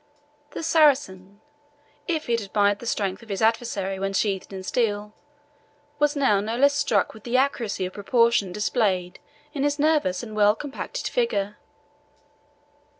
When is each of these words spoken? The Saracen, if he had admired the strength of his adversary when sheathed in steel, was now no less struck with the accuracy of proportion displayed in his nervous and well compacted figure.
The 0.53 0.63
Saracen, 0.63 1.41
if 2.07 2.25
he 2.25 2.31
had 2.31 2.41
admired 2.41 2.79
the 2.79 2.87
strength 2.87 3.21
of 3.21 3.29
his 3.29 3.39
adversary 3.43 3.99
when 3.99 4.13
sheathed 4.13 4.51
in 4.51 4.63
steel, 4.63 5.13
was 5.99 6.15
now 6.15 6.39
no 6.39 6.57
less 6.57 6.73
struck 6.73 7.13
with 7.13 7.23
the 7.23 7.37
accuracy 7.37 7.85
of 7.85 7.93
proportion 7.93 8.51
displayed 8.51 9.19
in 9.53 9.61
his 9.61 9.77
nervous 9.77 10.23
and 10.23 10.35
well 10.35 10.55
compacted 10.55 11.07
figure. 11.07 11.57